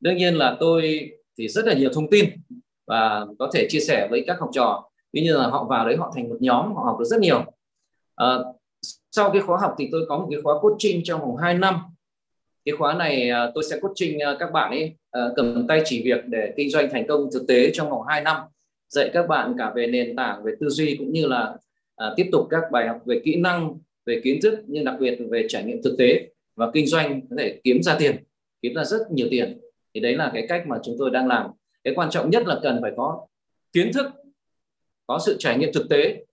[0.00, 2.30] Đương nhiên là tôi thì rất là nhiều thông tin
[2.86, 4.90] và có thể chia sẻ với các học trò.
[5.12, 7.44] Tuy nhiên là họ vào đấy họ thành một nhóm họ học được rất nhiều.
[8.24, 8.46] Uh,
[9.10, 11.80] sau cái khóa học thì tôi có một cái khóa coaching trong vòng 2 năm.
[12.64, 14.94] Cái khóa này ờ, tôi sẽ coaching các bạn ấy
[15.36, 18.36] cầm tay chỉ việc để kinh doanh thành công thực tế trong vòng 2 năm.
[18.88, 21.56] Dạy các bạn cả về nền tảng về tư duy cũng như là
[21.96, 23.78] à, tiếp tục các bài học về kỹ năng
[24.08, 27.36] về kiến thức nhưng đặc biệt về trải nghiệm thực tế và kinh doanh có
[27.38, 28.16] thể kiếm ra tiền
[28.62, 29.60] kiếm ra rất nhiều tiền.
[29.94, 31.50] Thì đấy là cái cách mà chúng tôi đang làm.
[31.84, 33.26] Cái quan trọng nhất là cần phải có
[33.72, 34.06] kiến thức
[35.06, 36.24] có sự trải nghiệm thực tế.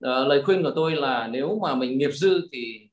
[0.00, 2.88] À, lời khuyên của tôi là nếu mà mình nghiệp dư thì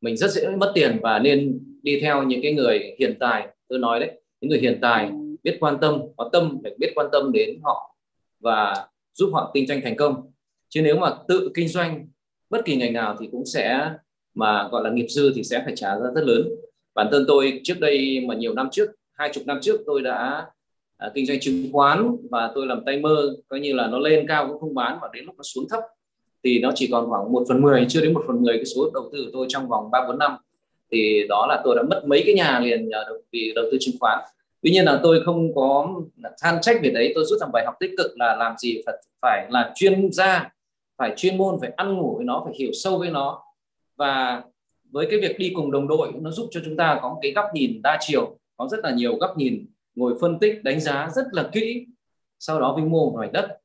[0.00, 3.48] mình rất dễ mất tiền và nên đi theo những cái người hiện tài.
[3.68, 5.10] Tôi nói đấy những người hiện tài
[5.42, 7.96] biết quan tâm có tâm phải biết quan tâm đến họ
[8.40, 10.32] và giúp họ kinh doanh thành công.
[10.68, 12.08] Chứ nếu mà tự kinh doanh
[12.50, 13.90] bất kỳ ngành nào thì cũng sẽ
[14.34, 16.48] mà gọi là nghiệp dư thì sẽ phải trả ra rất lớn.
[16.94, 20.46] Bản thân tôi trước đây mà nhiều năm trước hai chục năm trước tôi đã
[20.96, 24.26] à, kinh doanh chứng khoán và tôi làm tay mơ coi như là nó lên
[24.28, 25.80] cao cũng không bán và đến lúc nó xuống thấp
[26.44, 28.90] thì nó chỉ còn khoảng một phần mười chưa đến một phần mười cái số
[28.94, 30.32] đầu tư của tôi trong vòng ba bốn năm.
[30.92, 33.94] Thì đó là tôi đã mất mấy cái nhà liền nhờ vì đầu tư chứng
[34.00, 34.18] khoán.
[34.62, 35.94] Tuy nhiên là tôi không có
[36.42, 38.94] than trách về đấy tôi rút ra bài học tích cực là làm gì phải
[39.22, 40.50] phải là chuyên gia
[40.98, 43.42] phải chuyên môn, phải ăn ngủ với nó, phải hiểu sâu với nó.
[43.96, 44.42] Và
[44.90, 47.32] với cái việc đi cùng đồng đội, nó giúp cho chúng ta có một cái
[47.32, 51.08] góc nhìn đa chiều, có rất là nhiều góc nhìn, ngồi phân tích, đánh giá
[51.14, 51.86] rất là kỹ,
[52.38, 53.58] sau đó với mô hỏi đất.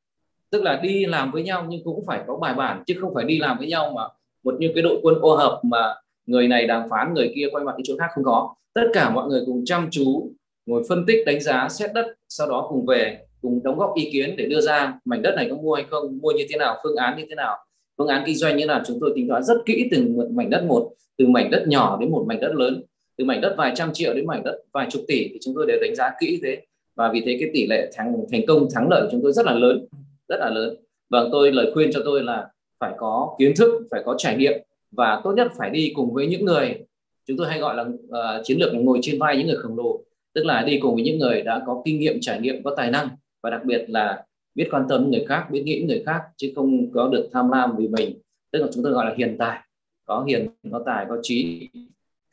[0.49, 3.23] Tức là đi làm với nhau nhưng cũng phải có bài bản, chứ không phải
[3.23, 4.03] đi làm với nhau mà
[4.43, 7.63] một như cái đội quân ô hợp mà người này đàm phán, người kia quay
[7.65, 8.55] mặt đi chỗ khác không có.
[8.73, 10.31] Tất cả mọi người cùng chăm chú,
[10.65, 14.09] ngồi phân tích, đánh giá, xét đất, sau đó cùng về cùng đóng góp ý
[14.11, 16.77] kiến để đưa ra mảnh đất này có mua hay không mua như thế nào
[16.83, 17.57] phương án như thế nào.
[17.97, 20.63] Phương án kinh doanh như nào chúng tôi tính toán rất kỹ từng mảnh đất
[20.67, 22.83] một từ mảnh đất nhỏ đến một mảnh đất lớn.
[23.17, 25.65] Từ mảnh đất vài trăm triệu đến mảnh đất vài chục tỷ thì chúng tôi
[25.67, 26.61] đều đánh giá kỹ thế.
[26.95, 29.45] Và vì thế cái tỷ lệ thành thành công thắng lợi của chúng tôi rất
[29.45, 29.85] là lớn
[30.27, 30.75] rất là lớn.
[31.09, 32.47] Vâng tôi lời khuyên cho tôi là
[32.79, 34.53] phải có kiến thức phải có trải nghiệm
[34.91, 36.79] và tốt nhất phải đi cùng với những người
[37.27, 40.03] chúng tôi hay gọi là uh, chiến lược ngồi trên vai những người khổng lồ.
[40.33, 42.91] Tức là đi cùng với những người đã có kinh nghiệm trải nghiệm có tài
[42.91, 43.09] năng
[43.43, 44.25] và đặc biệt là
[44.55, 47.75] biết quan tâm người khác biết nghĩ người khác chứ không có được tham lam
[47.77, 48.21] vì mình.
[48.51, 49.59] Tức là chúng tôi gọi là hiền tài.
[50.05, 51.69] Có hiền có tài có trí.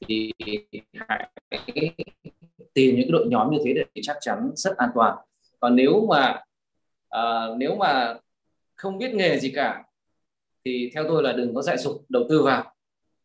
[0.09, 0.33] Thì
[1.09, 1.29] hãy
[2.75, 5.17] tìm những cái đội nhóm như thế để chắc chắn rất an toàn.
[5.61, 6.43] Còn nếu mà
[7.09, 8.15] à, nếu mà
[8.75, 9.85] không biết nghề gì cả
[10.65, 12.75] thì theo tôi là đừng có dạy sụp đầu tư vào.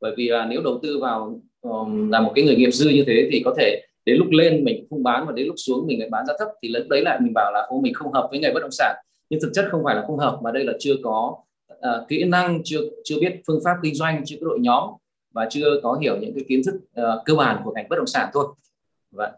[0.02, 3.04] Bởi vì là nếu đầu tư vào um, là một cái người nghiệp dư như
[3.08, 6.00] thế thì có thể đến lúc lên mình không bán và đến lúc xuống mình
[6.00, 8.28] lại bán giá thấp thì lúc đấy lại mình bảo là ô mình không hợp
[8.32, 8.96] với nghề bất động sản.
[9.30, 11.36] Nhưng thực chất không phải là không hợp mà đây là chưa có
[11.74, 14.90] uh, kỹ năng chưa chưa biết phương pháp kinh doanh chưa có đội nhóm
[15.32, 18.08] và chưa có hiểu những cái kiến thức uh, cơ bản của ngành bất động
[18.08, 18.48] sản thôi.
[19.12, 19.32] Vâng.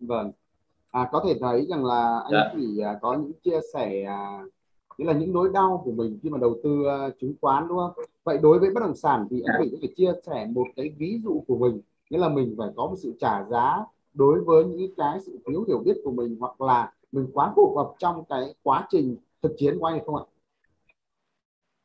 [0.00, 0.32] Vâng.
[0.90, 2.50] À, có thể thấy rằng là anh dạ.
[2.56, 4.52] chỉ uh, có những chia sẻ uh,
[4.98, 7.78] nghĩa là những nỗi đau của mình khi mà đầu tư uh, chứng khoán đúng
[7.78, 8.04] không?
[8.24, 10.92] Vậy đối với bất động sản thì anh Vịnh có thể chia sẻ một cái
[10.98, 11.80] ví dụ của mình
[12.10, 13.76] nghĩa là mình phải có một sự trả giá
[14.14, 17.76] đối với những cái sự thiếu hiểu biết của mình hoặc là mình quá phù
[17.76, 20.24] hợp trong cái quá trình thực chiến của anh không ạ?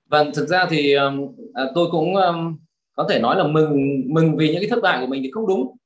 [0.10, 1.28] Vâng, thực ra thì um,
[1.76, 2.58] tôi cũng um,
[2.96, 5.48] có thể nói là mừng mừng vì những cái thất bại của mình thì không
[5.48, 5.78] đúng.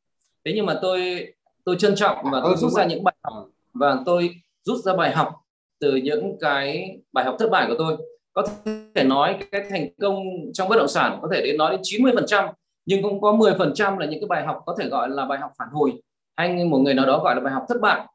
[0.46, 1.28] Thế nhưng mà tôi
[1.64, 5.12] tôi trân trọng và tôi rút ra những bài học và tôi rút ra bài
[5.12, 5.34] học
[5.80, 7.98] từ những cái bài học thất bại của tôi
[8.34, 8.48] có
[8.96, 10.24] thể nói cái thành công
[10.54, 12.46] trong bất động sản có thể đến nói đến 90 phần trăm
[12.88, 15.26] nhưng cũng có 10 phần trăm là những cái bài học có thể gọi là
[15.26, 15.94] bài học phản hồi.
[16.36, 18.08] Hay một người nào đó gọi là bài học thất bại.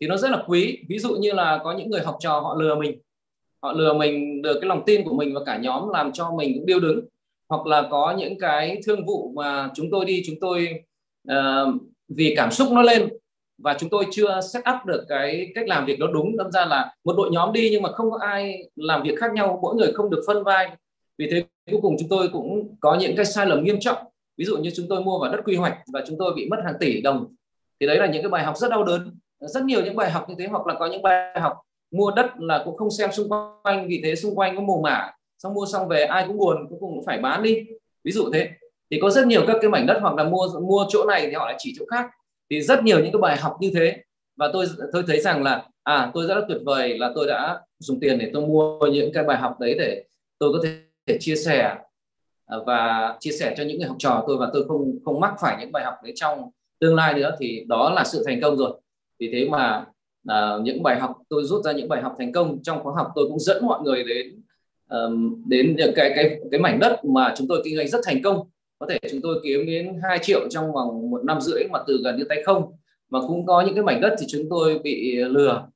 [0.00, 0.78] Thì nó rất là quý.
[0.88, 3.00] Ví dụ như là có những người học trò họ lừa mình.
[3.62, 6.54] Họ lừa mình được cái lòng tin của mình và cả nhóm làm cho mình
[6.54, 7.00] cũng điêu đứng.
[7.48, 10.84] Hoặc là có những cái thương vụ mà chúng tôi đi chúng tôi
[11.30, 11.74] uh,
[12.08, 13.08] vì cảm xúc nó lên
[13.58, 16.36] và chúng tôi chưa set up được cái cách làm việc đó đúng.
[16.36, 19.32] Đâm ra là một đội nhóm đi nhưng mà không có ai làm việc khác
[19.32, 19.58] nhau.
[19.62, 20.70] Mỗi người không được phân vai.
[21.18, 24.09] Vì thế cuối cùng chúng tôi cũng có những cái sai lầm nghiêm trọng
[24.40, 26.56] ví dụ như chúng tôi mua vào đất quy hoạch và chúng tôi bị mất
[26.64, 27.34] hàng tỷ đồng
[27.80, 29.18] thì đấy là những cái bài học rất đau đớn.
[29.40, 31.52] Rất nhiều những bài học như thế hoặc là có những bài học
[31.90, 33.28] mua đất là cũng không xem xung
[33.62, 36.66] quanh vì thế xung quanh có mồ mả xong mua xong về ai cũng buồn
[36.70, 37.64] cuối cùng cũng phải bán đi.
[38.04, 38.50] Ví dụ thế.
[38.90, 41.32] Thì có rất nhiều các cái mảnh đất hoặc là mua mua chỗ này thì
[41.32, 42.10] họ lại chỉ chỗ khác.
[42.50, 43.96] Thì rất nhiều những cái bài học như thế.
[44.36, 47.60] Và tôi tôi thấy rằng là à tôi rất là tuyệt vời là tôi đã
[47.78, 50.04] dùng tiền để tôi mua những cái bài học đấy để
[50.38, 51.76] tôi có thể, thể chia sẻ
[52.50, 55.34] Ờ, và chia sẻ cho những người học trò tôi và tôi không không mắc
[55.40, 58.56] phải những bài học đấy trong tương lai nữa thì đó là sự thành công
[58.56, 58.80] rồi.
[59.18, 59.86] Vì thế mà
[60.26, 63.12] à, những bài học tôi rút ra những bài học thành công trong khóa học
[63.14, 64.42] tôi cũng dẫn mọi người đến
[64.90, 68.22] um, đến những cái cái cái mảnh đất mà chúng tôi kinh doanh rất thành
[68.22, 68.48] công.
[68.78, 72.00] Có thể chúng tôi kiếm đến 2 triệu trong vòng một năm rưỡi mà từ
[72.04, 72.72] gần như tay không.
[73.10, 75.68] Mà cũng có những cái mảnh đất thì chúng tôi bị lừa.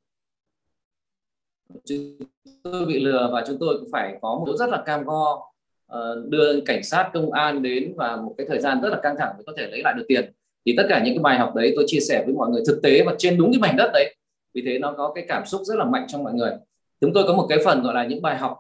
[1.85, 2.19] Chúng
[2.63, 5.54] tôi bị lừa và chúng tôi cũng phải có một rất là cam go.
[5.95, 9.17] Ờ, đưa cảnh sát công an đến và một cái thời gian rất là căng
[9.19, 10.33] thẳng mới có thể lấy lại được tiền.
[10.67, 12.81] Thì tất cả những cái bài học đấy tôi chia sẻ với mọi người thực
[12.83, 14.15] tế và trên đúng cái mảnh đất đấy.
[14.55, 16.53] Vì thế nó có cái cảm xúc rất là mạnh trong mọi người.
[17.01, 18.59] Chúng tôi có một cái phần gọi là những bài học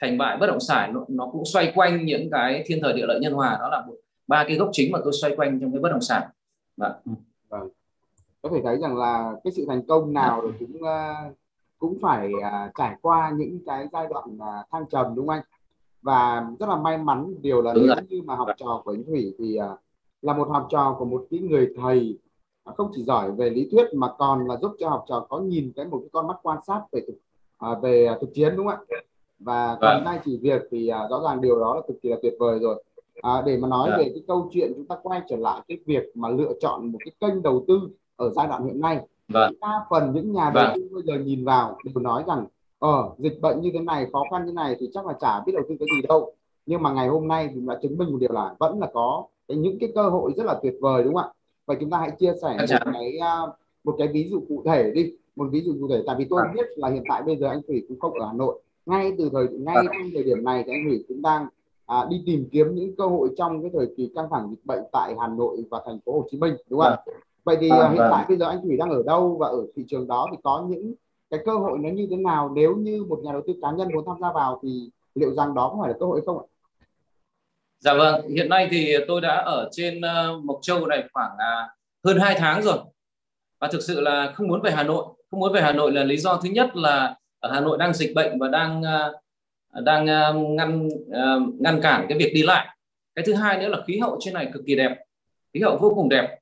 [0.00, 3.06] thành bại bất động sản nó, nó cũng xoay quanh những cái thiên thời địa
[3.06, 3.58] lợi nhân hòa.
[3.60, 3.94] Đó là một
[4.26, 6.22] ba cái gốc chính mà tôi xoay quanh trong cái bất động sản.
[6.76, 6.92] Vâng.
[7.04, 7.12] Ừ,
[7.48, 7.68] vâng.
[8.42, 11.14] có thể thấy rằng là cái sự thành công nào thì cũng ờ,
[11.78, 15.42] cũng phải à, trải qua những cái giai đoạn à, thăng trầm đúng không anh?
[16.04, 18.04] Và rất là may mắn điều là đúng nếu rồi.
[18.08, 19.78] như mà học trò của anh Thủy thì uh,
[20.22, 22.18] là một học trò của một cái người thầy
[22.64, 25.72] không chỉ giỏi về lý thuyết mà còn là giúp cho học trò có nhìn
[25.76, 27.14] cái một cái con mắt quan sát về thực,
[27.58, 28.98] à, về thực chiến đúng không ạ
[29.38, 30.04] và còn vâng.
[30.04, 32.58] nay chỉ việc thì à, rõ ràng điều đó là cực kỳ là tuyệt vời
[32.58, 32.84] rồi
[33.22, 33.98] à, để mà nói vâng.
[33.98, 36.98] về cái câu chuyện chúng ta quay trở lại cái việc mà lựa chọn một
[37.04, 37.80] cái kênh đầu tư
[38.16, 39.54] ở giai đoạn hiện nay vâng.
[39.60, 40.74] đa phần những nhà đầu vâng.
[40.74, 42.46] tư bây giờ nhìn vào đều nói rằng
[42.78, 45.52] ờ dịch bệnh như thế này khó khăn như này thì chắc là chả biết
[45.54, 46.32] đầu tư cái gì đâu.
[46.66, 49.24] Nhưng mà ngày hôm nay thì đã chứng minh một điều là vẫn là có
[49.48, 51.32] cái những cái cơ hội rất là tuyệt vời đúng không ạ?
[51.66, 53.50] Vậy chúng ta hãy chia sẻ một cái uh,
[53.84, 56.02] một cái ví dụ cụ thể đi một ví dụ cụ thể.
[56.06, 58.32] Tại vì tôi biết là hiện tại bây giờ anh Thủy cũng không ở Hà
[58.32, 58.60] Nội.
[58.86, 61.46] Ngay từ thời ngay trong thời điểm này thì anh Thủy cũng đang
[61.86, 64.82] à, đi tìm kiếm những cơ hội trong cái thời kỳ căng thẳng dịch bệnh
[64.92, 66.92] tại Hà Nội và thành phố Hồ Chí Minh đúng không?
[67.44, 69.84] Vậy thì à, hiện tại bây giờ anh Thủy đang ở đâu và ở thị
[69.88, 70.94] trường đó thì có những
[71.36, 73.88] cái cơ hội nó như thế nào nếu như một nhà đầu tư cá nhân
[73.92, 76.44] muốn tham gia vào thì liệu rằng đó có phải là cơ hội không ạ?
[77.78, 81.68] Dạ vâng, hiện nay thì tôi đã ở trên ờ, Mộc Châu này khoảng à,
[82.04, 82.78] hơn 2 tháng rồi
[83.60, 85.04] và thực sự là không muốn về Hà Nội.
[85.30, 87.94] Không muốn về Hà Nội là lý do thứ nhất là ở Hà Nội đang
[87.94, 89.20] dịch bệnh và đang ờ,
[89.80, 90.88] đang ờ, ngăn
[91.58, 92.76] ngăn cản cái việc đi lại.
[93.14, 94.96] Cái thứ hai nữa là khí hậu trên này cực kỳ đẹp,
[95.54, 96.38] khí hậu vô cùng đẹp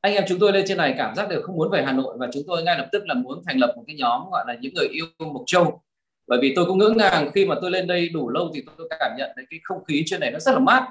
[0.00, 2.16] anh em chúng tôi lên trên này cảm giác đều không muốn về Hà Nội
[2.18, 4.56] và chúng tôi ngay lập tức là muốn thành lập một cái nhóm gọi là
[4.60, 5.82] những người yêu Mộc Châu.
[6.26, 8.88] Bởi vì tôi cũng ngỡ ngàng khi mà tôi lên đây đủ lâu thì tôi
[9.00, 10.88] cảm nhận thấy cái không khí trên này nó rất là mát.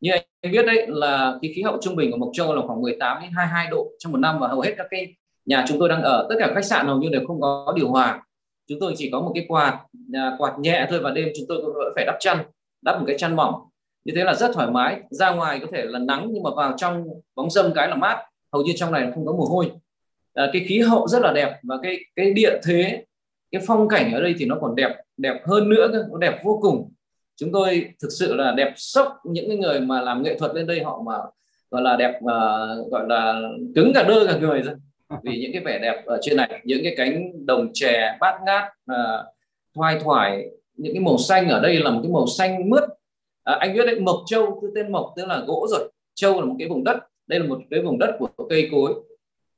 [0.00, 2.82] Như anh biết đấy, là cái khí hậu trung bình của Mộc Châu là khoảng
[2.82, 5.88] 18 đến 22 độ trong một năm và hầu hết các cái nhà chúng tôi
[5.88, 8.22] đang ở, tất cả khách sạn hầu như đều không có điều hòa.
[8.68, 9.80] Chúng tôi chỉ có một cái quạt
[10.14, 12.38] à, quạt nhẹ thôi và đêm chúng tôi cũng phải đắp chăn,
[12.82, 13.54] đắp một cái chăn mỏng
[14.04, 15.00] như thế là rất thoải mái.
[15.10, 18.18] Ra ngoài có thể là nắng nhưng mà vào trong bóng râm cái là mát.
[18.52, 19.70] Hầu như trong này không có mồ hôi.
[20.34, 23.04] À, cái khí hậu rất là đẹp và cái cái địa thế
[23.50, 26.58] cái phong cảnh ở đây thì nó còn đẹp đẹp hơn nữa nó đẹp vô
[26.62, 26.92] cùng.
[27.36, 30.66] Chúng tôi thực sự là đẹp sốc những cái người mà làm nghệ thuật lên
[30.66, 31.12] đây họ mà
[31.70, 33.40] gọi là đẹp uh, gọi là
[33.74, 34.74] cứng cả đơ cả người rồi.
[35.22, 38.64] Vì những cái vẻ đẹp ở trên này những cái cánh đồng chè bát ngát
[38.92, 39.26] uh,
[39.74, 42.84] thoai thoải những cái màu xanh ở đây là một cái màu xanh mướt
[43.44, 45.90] à, anh biết đấy mộc châu cái tên mộc tức là gỗ rồi.
[46.14, 48.94] Châu là một cái vùng đất đây là một cái vùng đất của cây cối.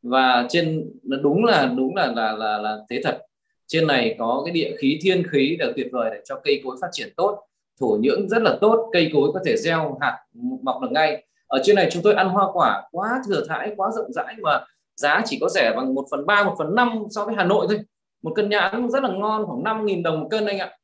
[0.03, 3.19] Và trên đúng là đúng là là là, là thế thật.
[3.67, 6.77] Trên này có cái địa khí thiên khí đều tuyệt vời để cho cây cối
[6.81, 7.43] phát triển tốt.
[7.81, 10.19] Thổ nhưỡng rất là tốt cây cối có thể gieo hạt
[10.63, 11.27] mọc được ngay.
[11.47, 14.65] Ở trên này chúng tôi ăn hoa quả quá thừa thãi quá rộng rãi mà
[14.97, 17.67] giá chỉ có rẻ bằng 1 phần ba một phần năm so với Hà Nội
[17.69, 17.81] thôi.
[18.23, 20.79] Một cân nhãn rất là ngon khoảng 5.000 đồng một cân anh ạ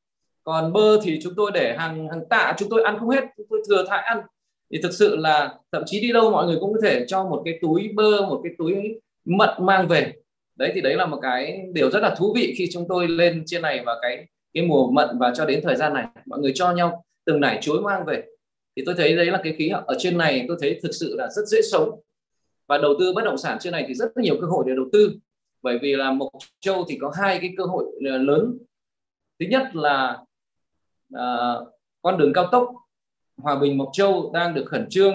[0.45, 3.47] còn bơ thì chúng tôi để hàng hàng tạ, chúng tôi ăn không hết, chúng
[3.51, 4.19] tôi thừa thãi ăn.
[4.71, 7.43] Thì thực sự là thậm chí đi đâu mọi người cũng có thể cho một
[7.45, 10.13] cái túi bơ, một cái túi mận mang về.
[10.57, 13.43] Đấy, thì đấy là một cái điều rất là thú vị khi chúng tôi lên
[13.47, 16.07] trên này và cái cái mùa mận và cho đến thời gian này.
[16.27, 18.23] Mọi người cho nhau từng nải chuối mang về.
[18.77, 21.15] Thì tôi thấy đấy là cái khí hậu ở trên này, tôi thấy thực sự
[21.17, 22.01] là rất dễ sống.
[22.67, 24.87] Và đầu tư bất động sản trên này thì rất nhiều cơ hội để đầu
[24.93, 25.15] tư.
[25.63, 26.29] Bởi vì là Mộc
[26.61, 28.59] Châu thì có hai cái cơ hội lớn.
[29.41, 30.19] Thứ nhất là
[31.17, 31.69] uh,
[32.03, 32.69] con đường cao tốc
[33.37, 35.15] Hòa Bình Mộc Châu đang được khẩn trương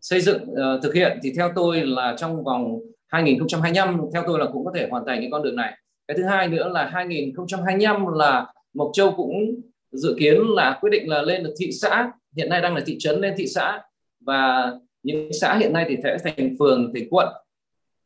[0.00, 1.18] xây dựng uh, thực hiện.
[1.22, 5.20] Thì theo tôi là trong vòng 2025 theo tôi là cũng có thể hoàn thành
[5.20, 5.78] cái con đường này.
[6.08, 9.60] Cái thứ hai nữa là 2025 là Mộc Châu cũng
[9.92, 12.12] dự kiến là quyết định là lên được thị xã.
[12.36, 13.82] Hiện nay đang là thị trấn lên thị xã.
[14.20, 17.28] Và những xã hiện nay thì sẽ thành phường thành quận.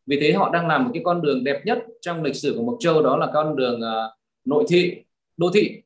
[0.07, 2.63] Vì thế họ đang làm một cái con đường đẹp nhất trong lịch sử của
[2.63, 4.13] Mộc Châu đó là con đường uh,
[4.45, 4.97] nội thị
[5.37, 5.83] đô thị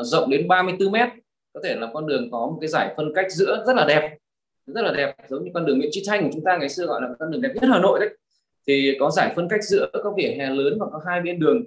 [0.00, 1.08] uh, rộng đến 34 mét.
[1.52, 4.16] Có thể là con đường có một cái giải phân cách giữa rất là đẹp
[4.66, 6.86] rất là đẹp giống như con đường Nguyễn Chí Thanh của chúng ta ngày xưa
[6.86, 8.08] gọi là con đường đẹp nhất Hà Nội đấy.
[8.66, 11.64] Thì có giải phân cách giữa các vỉa hè lớn và có hai bên đường.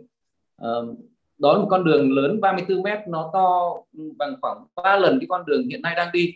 [0.61, 0.97] Uh,
[1.37, 3.75] đó là một con đường lớn 34 mét nó to
[4.17, 6.33] bằng khoảng 3 lần cái con đường hiện nay đang đi.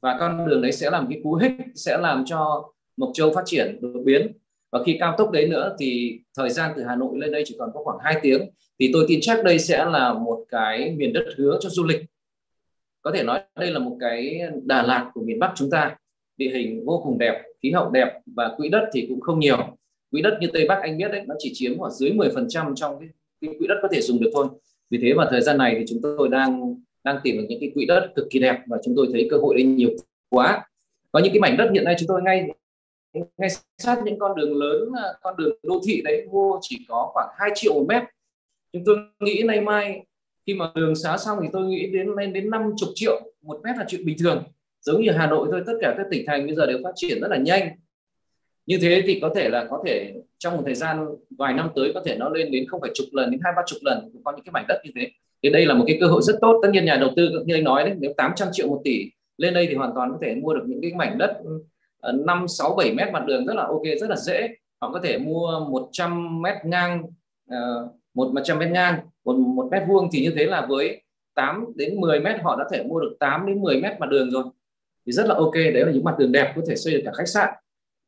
[0.00, 3.42] Và con đường đấy sẽ làm cái cú hích sẽ làm cho Mộc Châu phát
[3.46, 4.32] triển đột biến.
[4.72, 7.56] Và khi cao tốc đấy nữa thì thời gian từ Hà Nội lên đây chỉ
[7.58, 11.12] còn có khoảng 2 tiếng thì tôi tin chắc đây sẽ là một cái miền
[11.12, 12.00] đất hứa cho du lịch.
[13.02, 15.96] Có thể nói đây là một cái Đà Lạt của miền Bắc chúng ta.
[16.36, 19.76] Địa hình vô cùng đẹp khí hậu đẹp và quỹ đất thì cũng không nhiều.
[20.10, 23.00] Quỹ đất như Tây Bắc anh biết đấy nó chỉ chiếm khoảng dưới 10% trong
[23.00, 23.08] cái,
[23.40, 24.46] cái quỹ đất có thể dùng được thôi.
[24.90, 27.70] Vì thế mà thời gian này thì chúng tôi đang đang tìm được những cái
[27.74, 29.90] quỹ đất cực kỳ đẹp và chúng tôi thấy cơ hội đây nhiều
[30.28, 30.68] quá.
[31.12, 32.46] Có những cái mảnh đất hiện nay chúng tôi ngay
[33.38, 37.10] ngay sát những con đường lớn à, con đường đô thị đấy mua chỉ có
[37.14, 38.02] khoảng 2 triệu một mét
[38.72, 40.04] chúng tôi nghĩ nay mai
[40.46, 43.76] khi mà đường xá xong thì tôi nghĩ đến lên đến 50 triệu một mét
[43.76, 44.42] là chuyện bình thường.
[44.80, 47.20] Giống như Hà Nội thôi tất cả các tỉnh thành bây giờ đều phát triển
[47.20, 47.68] rất là nhanh.
[48.66, 51.06] Như thế thì có thể là có thể trong một thời gian
[51.38, 53.62] vài năm tới có thể nó lên đến không phải chục lần đến hai ba
[53.66, 55.10] chục lần có những cái mảnh đất như thế.
[55.42, 56.60] Thì đây là một cái cơ hội rất tốt.
[56.62, 59.54] Tất nhiên nhà đầu tư như anh nói đấy nếu 800 triệu một tỷ lên
[59.54, 61.40] đây thì hoàn toàn có thể mua được những cái mảnh đất
[62.14, 64.48] 5 6 7 mét mặt đường rất là ok rất là dễ.
[64.80, 67.02] Họ có thể mua 100 mét ngang
[67.52, 71.02] uh, một 100 mét ngang một một mét vuông thì như thế là với
[71.34, 74.30] 8 đến 10 mét họ đã thể mua được 8 đến 10 mét mặt đường
[74.30, 74.44] rồi.
[75.06, 77.12] Thì rất là ok đấy là những mặt đường đẹp có thể xây được cả
[77.14, 77.54] khách sạn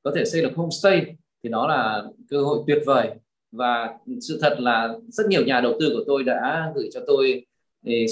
[0.02, 3.10] có thể xây được homestay thì nó là cơ hội tuyệt vời.
[3.52, 7.46] Và sự thật là rất nhiều nhà đầu tư của tôi đã gửi cho tôi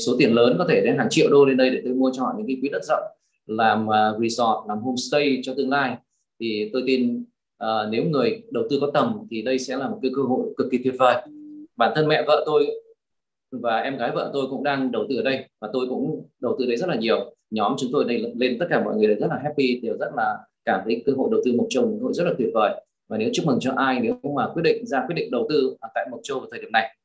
[0.07, 2.23] số tiền lớn có thể đến hàng triệu đô lên đây để tôi mua cho
[2.23, 3.03] họ những cái quỹ đất rộng
[3.47, 5.97] làm à, resort làm homestay cho tương lai.
[6.41, 7.25] Thì tôi tin
[7.65, 10.55] uh, nếu người đầu tư có tầm thì đây sẽ là một cái cơ hội
[10.57, 11.23] cực kỳ tuyệt vời
[11.79, 12.67] bản thân mẹ vợ tôi
[13.51, 16.57] và em gái vợ tôi cũng đang đầu tư ở đây và tôi cũng đầu
[16.59, 19.17] tư đấy rất là nhiều nhóm chúng tôi đây lên tất cả mọi người đều
[19.21, 22.03] rất là happy đều rất là cảm thấy cơ hội đầu tư Mộc Châu cơ
[22.03, 24.87] hội rất là tuyệt vời và nếu chúc mừng cho ai nếu mà quyết định
[24.87, 26.97] ra quyết định đầu tư tại Mộc Châu vào thời điểm này.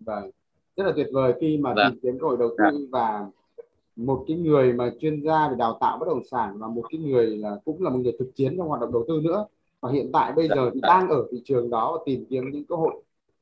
[0.00, 0.30] Vâng,
[0.76, 1.90] rất là tuyệt vời khi mà vâng.
[1.90, 2.90] tìm kiếm cơ hội đầu tư vâng.
[2.90, 3.26] và
[3.96, 7.00] một cái người mà chuyên gia về đào tạo bất động sản và một cái
[7.00, 9.46] người là cũng là một người thực chiến trong hoạt động đầu tư nữa
[9.80, 12.64] và hiện tại bây giờ thì đang ở thị trường đó và tìm kiếm những
[12.64, 12.94] cơ hội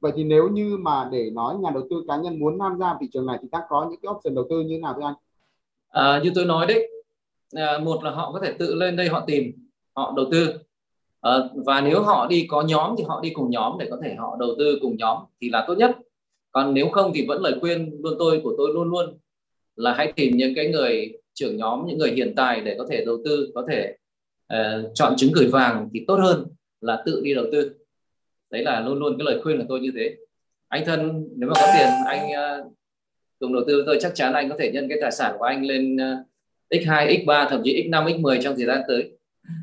[0.04, 2.96] vậy thì nếu như mà để nói nhà đầu tư cá nhân muốn tham gia
[3.00, 5.02] thị trường này thì ta có những cái option đầu tư như thế nào thưa
[5.02, 5.14] anh?
[5.88, 6.90] À, như tôi nói đấy
[7.52, 9.52] à, một là họ có thể tự lên đây họ tìm
[9.96, 10.54] họ đầu tư.
[11.20, 11.32] À,
[11.66, 14.36] và nếu họ đi có nhóm thì họ đi cùng nhóm để có thể họ
[14.40, 15.98] đầu tư cùng nhóm thì là tốt nhất.
[16.52, 19.18] Còn nếu không thì vẫn lời khuyên luôn tôi của tôi luôn luôn
[19.76, 23.04] là hãy tìm những cái người trưởng nhóm những người hiện tài để có thể
[23.04, 23.96] đầu tư có thể
[24.54, 26.46] uh, chọn chứng gửi vàng thì tốt hơn
[26.80, 27.74] là tự đi đầu tư
[28.54, 30.16] đấy là luôn luôn cái lời khuyên của tôi như thế
[30.68, 32.30] anh thân nếu mà có tiền anh
[33.40, 35.62] cùng đầu tư tôi chắc chắn anh có thể nhân cái tài sản của anh
[35.62, 36.26] lên uh,
[36.70, 39.18] x2 x3 thậm chí x5 x10 trong thời gian tới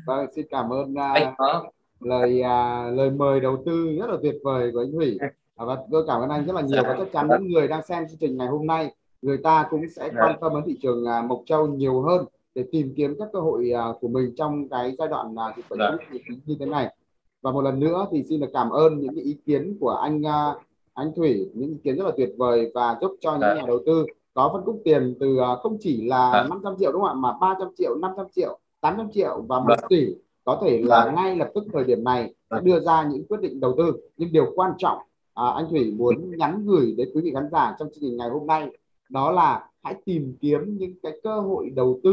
[0.06, 1.64] vâng xin cảm ơn uh, anh có.
[2.00, 5.18] lời uh, lời mời đầu tư rất là tuyệt vời của anh Thủy
[5.56, 8.04] và tôi cảm ơn anh rất là nhiều và chắc chắn những người đang xem
[8.08, 10.20] chương trình ngày hôm nay người ta cũng sẽ dạ.
[10.20, 12.24] quan tâm đến thị trường Mộc Châu nhiều hơn
[12.54, 15.78] để tìm kiếm các cơ hội của mình trong cái giai đoạn uh, dịch bệnh
[15.78, 16.18] dạ.
[16.46, 16.94] như thế này
[17.42, 20.20] và một lần nữa thì xin được cảm ơn những cái ý kiến của anh
[20.20, 20.62] uh,
[20.94, 23.54] anh Thủy những ý kiến rất là tuyệt vời và giúp cho những dạ.
[23.54, 26.46] nhà đầu tư có phân khúc tiền từ uh, không chỉ là à.
[26.50, 30.14] 500 triệu đúng không ạ mà 300 triệu 500 triệu 800 triệu và một tỷ
[30.44, 33.74] có thể là ngay lập tức thời điểm này đưa ra những quyết định đầu
[33.78, 34.98] tư nhưng điều quan trọng
[35.34, 38.28] à, anh Thủy muốn nhắn gửi đến quý vị khán giả trong chương trình ngày
[38.28, 38.68] hôm nay
[39.08, 42.12] đó là hãy tìm kiếm những cái cơ hội đầu tư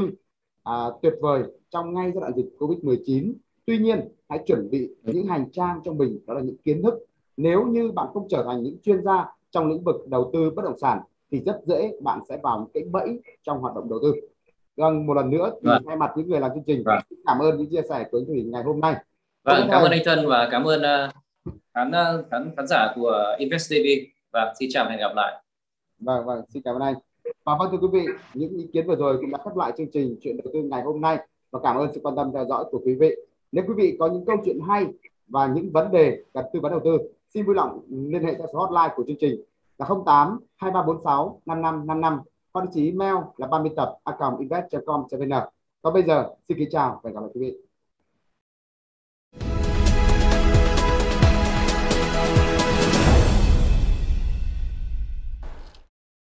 [0.64, 3.34] à, tuyệt vời trong ngay giai đoạn dịch Covid-19.
[3.66, 6.94] Tuy nhiên, hãy chuẩn bị những hành trang cho mình đó là những kiến thức.
[7.38, 10.66] Nếu như bạn không trở thành những chuyên gia trong lĩnh vực đầu tư bất
[10.66, 11.00] động sản
[11.32, 14.14] thì rất dễ bạn sẽ vào những cái bẫy trong hoạt động đầu tư.
[14.78, 15.84] Vâng, một lần nữa thì vâng.
[15.88, 17.00] thay mặt những người làm chương trình vâng.
[17.28, 18.96] cảm ơn những chia sẻ của anh Thủy ngày hôm nay.
[19.44, 21.14] Vâng, cảm ơn anh Thân và cảm ơn uh,
[21.74, 21.92] khán,
[22.32, 23.88] khán khán giả của Invest TV
[24.32, 25.42] và xin chào và hẹn gặp lại
[26.00, 26.96] vâng vâng xin cảm ơn anh
[27.44, 29.92] và vâng thưa quý vị những ý kiến vừa rồi cũng đã khép lại chương
[29.94, 31.18] trình chuyện đầu tư ngày hôm nay
[31.52, 33.16] và cảm ơn sự quan tâm theo dõi của quý vị
[33.52, 34.88] nếu quý vị có những câu chuyện hay
[35.28, 36.98] và những vấn đề cần tư vấn đầu tư,
[37.34, 39.42] xin vui lòng liên hệ theo số hotline của chương trình
[39.78, 42.20] là 08 2346 5555
[42.54, 45.32] hoặc địa chỉ email là ban biên tập a invest.com.vn
[45.82, 47.69] còn bây giờ, xin kính chào và hẹn gặp lại quý vị.